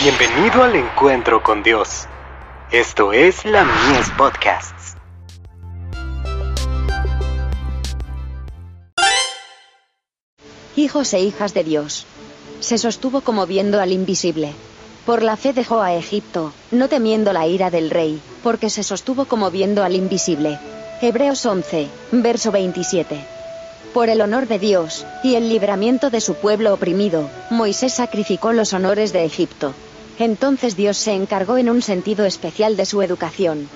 [0.00, 2.06] Bienvenido al encuentro con Dios.
[2.70, 4.94] Esto es la Mies Podcasts.
[10.76, 12.06] Hijos e hijas de Dios.
[12.60, 14.52] Se sostuvo como viendo al invisible.
[15.04, 19.24] Por la fe dejó a Egipto, no temiendo la ira del rey, porque se sostuvo
[19.24, 20.60] como viendo al invisible.
[21.02, 23.18] Hebreos 11, verso 27.
[23.92, 28.72] Por el honor de Dios, y el libramiento de su pueblo oprimido, Moisés sacrificó los
[28.74, 29.74] honores de Egipto.
[30.18, 33.68] Entonces Dios se encargó en un sentido especial de su educación.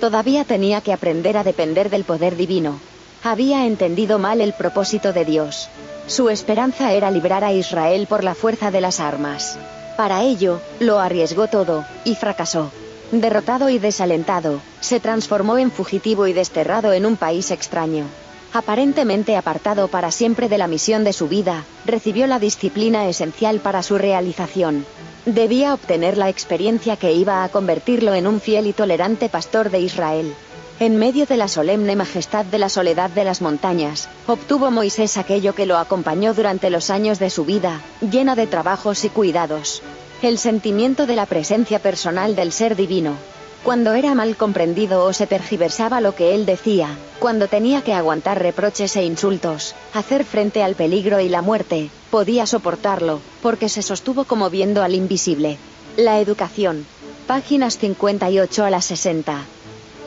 [0.00, 2.78] Todavía tenía que aprender a depender del poder divino.
[3.24, 5.68] Había entendido mal el propósito de Dios.
[6.06, 9.58] Su esperanza era librar a Israel por la fuerza de las armas.
[9.96, 12.70] Para ello, lo arriesgó todo, y fracasó.
[13.12, 18.06] Derrotado y desalentado, se transformó en fugitivo y desterrado en un país extraño.
[18.54, 23.82] Aparentemente apartado para siempre de la misión de su vida, recibió la disciplina esencial para
[23.82, 24.84] su realización.
[25.26, 29.78] Debía obtener la experiencia que iba a convertirlo en un fiel y tolerante pastor de
[29.78, 30.34] Israel.
[30.80, 35.54] En medio de la solemne majestad de la soledad de las montañas, obtuvo Moisés aquello
[35.54, 39.80] que lo acompañó durante los años de su vida, llena de trabajos y cuidados.
[40.22, 43.14] El sentimiento de la presencia personal del ser divino.
[43.62, 48.42] Cuando era mal comprendido o se tergiversaba lo que él decía, cuando tenía que aguantar
[48.42, 54.24] reproches e insultos, hacer frente al peligro y la muerte, podía soportarlo, porque se sostuvo
[54.24, 55.58] como viendo al invisible.
[55.96, 56.86] La educación.
[57.28, 59.44] Páginas 58 a las 60.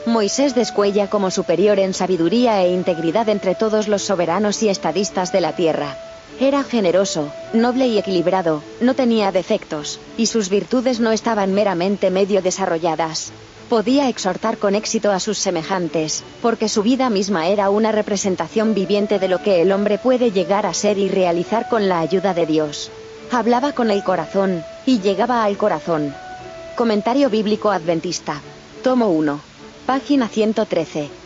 [0.04, 5.40] Moisés descuella como superior en sabiduría e integridad entre todos los soberanos y estadistas de
[5.40, 5.96] la tierra.
[6.38, 12.42] Era generoso, noble y equilibrado, no tenía defectos, y sus virtudes no estaban meramente medio
[12.42, 13.32] desarrolladas.
[13.70, 19.18] Podía exhortar con éxito a sus semejantes, porque su vida misma era una representación viviente
[19.18, 22.44] de lo que el hombre puede llegar a ser y realizar con la ayuda de
[22.44, 22.90] Dios.
[23.32, 26.14] Hablaba con el corazón, y llegaba al corazón.
[26.76, 28.42] Comentario bíblico adventista.
[28.84, 29.40] Tomo 1.
[29.86, 31.25] Página 113.